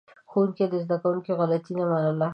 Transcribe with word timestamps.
ښوونکي 0.31 0.65
د 0.71 0.73
زده 0.83 0.97
کوونکو 1.01 1.31
غلطي 1.39 1.73
نه 1.79 1.85
منله. 1.89 2.27